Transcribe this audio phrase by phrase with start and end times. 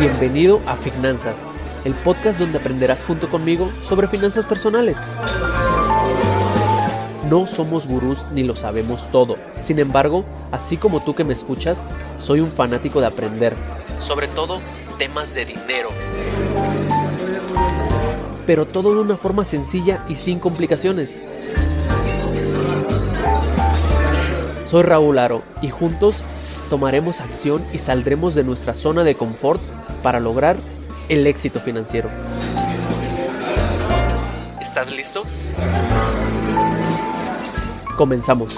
[0.00, 1.46] Bienvenido a Finanzas,
[1.84, 4.96] el podcast donde aprenderás junto conmigo sobre finanzas personales.
[7.30, 9.36] No somos gurús ni lo sabemos todo.
[9.60, 11.84] Sin embargo, así como tú que me escuchas,
[12.18, 13.54] soy un fanático de aprender,
[14.00, 14.58] sobre todo
[14.98, 15.90] temas de dinero.
[18.44, 21.20] Pero todo de una forma sencilla y sin complicaciones.
[24.64, 26.24] Soy Raúl Aro y juntos
[26.68, 29.62] tomaremos acción y saldremos de nuestra zona de confort
[30.02, 30.56] para lograr
[31.08, 32.10] el éxito financiero.
[34.60, 35.24] ¿Estás listo?
[37.96, 38.56] Comenzamos.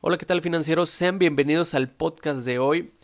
[0.00, 0.90] Hola, ¿qué tal financieros?
[0.90, 2.94] Sean bienvenidos al podcast de hoy.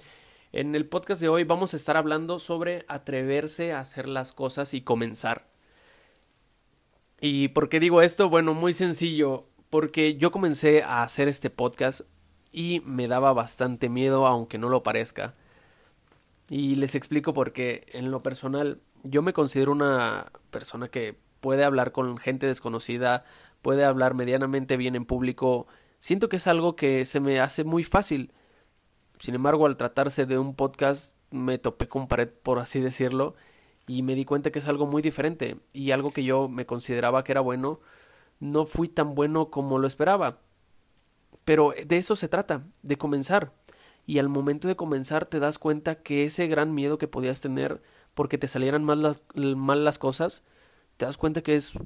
[0.52, 4.74] En el podcast de hoy vamos a estar hablando sobre atreverse a hacer las cosas
[4.74, 5.46] y comenzar.
[7.20, 8.28] ¿Y por qué digo esto?
[8.28, 12.02] Bueno, muy sencillo porque yo comencé a hacer este podcast
[12.52, 15.34] y me daba bastante miedo, aunque no lo parezca.
[16.50, 17.86] Y les explico por qué.
[17.90, 23.24] En lo personal, yo me considero una persona que puede hablar con gente desconocida,
[23.62, 25.66] puede hablar medianamente bien en público.
[26.00, 28.30] Siento que es algo que se me hace muy fácil.
[29.20, 33.36] Sin embargo, al tratarse de un podcast, me topé con pared, por así decirlo,
[33.86, 37.24] y me di cuenta que es algo muy diferente y algo que yo me consideraba
[37.24, 37.80] que era bueno,
[38.42, 40.40] no fui tan bueno como lo esperaba.
[41.44, 43.52] Pero de eso se trata, de comenzar.
[44.04, 47.80] Y al momento de comenzar te das cuenta que ese gran miedo que podías tener
[48.14, 50.44] porque te salieran mal las, mal las cosas,
[50.96, 51.78] te das cuenta que es,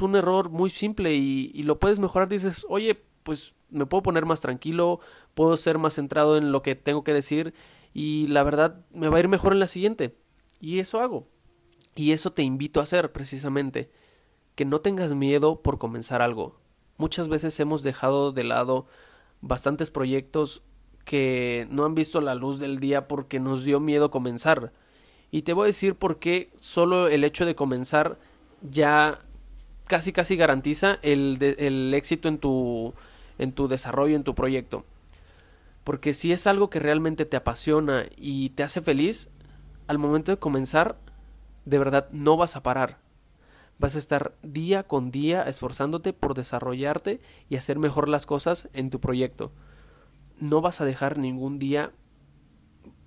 [0.00, 2.28] un error muy simple y, y lo puedes mejorar.
[2.28, 5.00] Dices, oye, pues me puedo poner más tranquilo,
[5.34, 7.54] puedo ser más centrado en lo que tengo que decir
[7.92, 10.16] y la verdad me va a ir mejor en la siguiente.
[10.60, 11.26] Y eso hago.
[11.96, 13.90] Y eso te invito a hacer precisamente
[14.54, 16.56] que no tengas miedo por comenzar algo.
[16.96, 18.86] Muchas veces hemos dejado de lado
[19.40, 20.62] bastantes proyectos
[21.04, 24.72] que no han visto la luz del día porque nos dio miedo comenzar.
[25.30, 28.18] Y te voy a decir por qué solo el hecho de comenzar
[28.62, 29.18] ya
[29.86, 32.94] casi casi garantiza el, el éxito en tu,
[33.38, 34.84] en tu desarrollo, en tu proyecto.
[35.82, 39.30] Porque si es algo que realmente te apasiona y te hace feliz,
[39.86, 40.96] al momento de comenzar,
[41.66, 43.03] de verdad no vas a parar.
[43.78, 48.90] Vas a estar día con día esforzándote por desarrollarte y hacer mejor las cosas en
[48.90, 49.52] tu proyecto.
[50.38, 51.92] No vas a dejar ningún día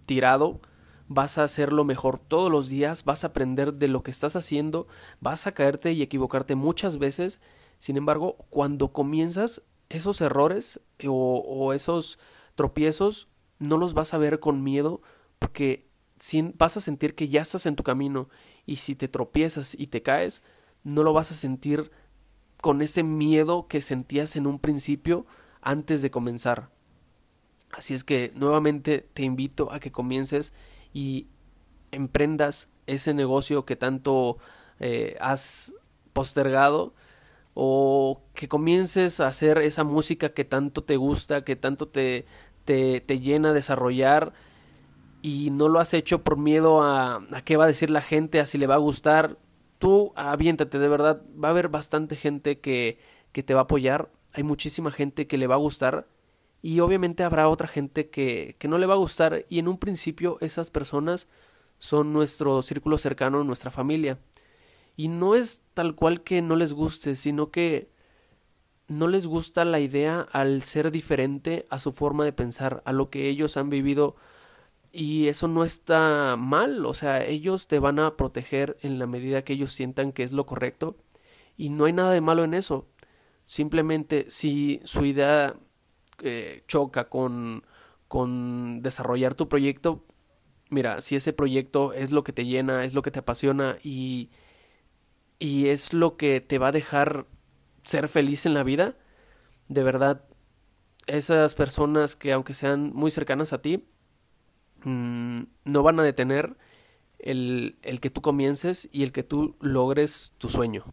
[0.06, 0.62] tirado,
[1.08, 4.88] vas a hacerlo mejor todos los días, vas a aprender de lo que estás haciendo,
[5.20, 7.40] vas a caerte y equivocarte muchas veces.
[7.80, 12.20] Sin embargo, cuando comienzas, esos errores o, esos
[12.56, 13.30] tropiezos
[13.60, 15.02] no los vas a ver con miedo
[15.40, 15.88] porque
[16.56, 18.30] vas a sentir que ya estás en tu camino
[18.66, 20.44] y si te tropiezas y te caes,
[20.88, 21.92] no lo vas a sentir
[22.62, 25.26] con ese miedo que sentías en un principio
[25.62, 26.70] antes de comenzar.
[27.72, 30.54] Así es que nuevamente te invito a que comiences
[30.94, 31.28] y
[31.92, 34.38] emprendas ese negocio que tanto
[34.80, 35.74] eh, has
[36.14, 36.94] postergado
[37.54, 42.26] o que comiences a hacer esa música que tanto te gusta, que tanto te,
[42.64, 44.32] te, te llena desarrollar
[45.22, 48.40] y no lo has hecho por miedo a, a qué va a decir la gente,
[48.40, 49.38] a si le va a gustar
[49.80, 53.00] tú aviéntate, de verdad, va a haber bastante gente que,
[53.32, 56.08] que te va a apoyar, hay muchísima gente que le va a gustar
[56.62, 59.78] y obviamente habrá otra gente que, que no le va a gustar y en un
[59.78, 61.28] principio esas personas
[61.80, 64.20] son nuestro círculo cercano, nuestra familia.
[64.96, 67.90] Y no es tal cual que no les guste, sino que
[68.88, 73.10] no les gusta la idea al ser diferente a su forma de pensar, a lo
[73.10, 74.16] que ellos han vivido
[74.92, 79.44] y eso no está mal, o sea, ellos te van a proteger en la medida
[79.44, 80.98] que ellos sientan que es lo correcto
[81.58, 82.88] y no hay nada de malo en eso.
[83.46, 85.56] Simplemente si su idea
[86.22, 87.64] eh, choca con,
[88.08, 90.04] con desarrollar tu proyecto,
[90.70, 94.30] mira, si ese proyecto es lo que te llena, es lo que te apasiona y,
[95.40, 97.28] y es lo que te va a dejar
[97.84, 98.96] ser feliz en la vida,
[99.70, 100.26] de verdad,
[101.08, 103.86] esas personas que aunque sean muy cercanas a ti,
[104.88, 106.56] Mm, no van a detener
[107.20, 110.86] el, el que tú comiences y el que tú logres tu sueño.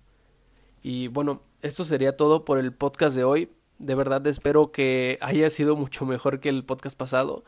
[0.82, 3.52] Y bueno, esto sería todo por el podcast de hoy.
[3.78, 7.44] De verdad espero que haya sido mucho mejor que el podcast pasado.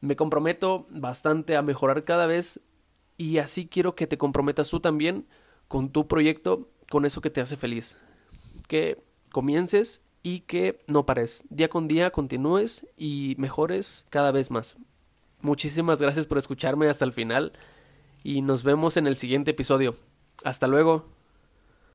[0.00, 2.60] Me comprometo bastante a mejorar cada vez
[3.16, 5.26] y así quiero que te comprometas tú también
[5.66, 8.00] con tu proyecto, con eso que te hace feliz.
[8.68, 9.02] Que
[9.32, 11.42] comiences y que no pares.
[11.50, 14.76] Día con día continúes y mejores cada vez más.
[15.42, 17.52] Muchísimas gracias por escucharme hasta el final
[18.22, 19.96] y nos vemos en el siguiente episodio.
[20.44, 21.04] Hasta luego.